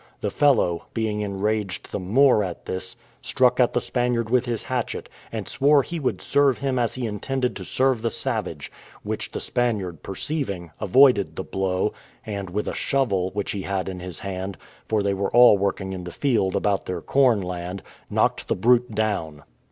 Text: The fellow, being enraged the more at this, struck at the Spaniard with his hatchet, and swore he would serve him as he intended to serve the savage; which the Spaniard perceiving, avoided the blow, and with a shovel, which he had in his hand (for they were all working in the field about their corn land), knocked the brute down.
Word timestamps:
The 0.21 0.31
fellow, 0.31 0.87
being 0.95 1.21
enraged 1.21 1.91
the 1.91 1.99
more 1.99 2.43
at 2.43 2.65
this, 2.65 2.95
struck 3.21 3.59
at 3.59 3.73
the 3.73 3.79
Spaniard 3.79 4.31
with 4.31 4.47
his 4.47 4.63
hatchet, 4.63 5.07
and 5.31 5.47
swore 5.47 5.83
he 5.83 5.99
would 5.99 6.23
serve 6.23 6.57
him 6.57 6.79
as 6.79 6.95
he 6.95 7.05
intended 7.05 7.55
to 7.57 7.63
serve 7.63 8.01
the 8.01 8.09
savage; 8.09 8.71
which 9.03 9.29
the 9.31 9.39
Spaniard 9.39 10.01
perceiving, 10.01 10.71
avoided 10.79 11.35
the 11.35 11.43
blow, 11.43 11.93
and 12.25 12.49
with 12.49 12.67
a 12.67 12.73
shovel, 12.73 13.29
which 13.35 13.51
he 13.51 13.61
had 13.61 13.87
in 13.87 13.99
his 13.99 14.21
hand 14.21 14.57
(for 14.87 15.03
they 15.03 15.13
were 15.13 15.29
all 15.35 15.55
working 15.59 15.93
in 15.93 16.03
the 16.05 16.11
field 16.11 16.55
about 16.55 16.87
their 16.87 17.01
corn 17.01 17.39
land), 17.41 17.83
knocked 18.09 18.47
the 18.47 18.55
brute 18.55 18.95
down. 18.95 19.43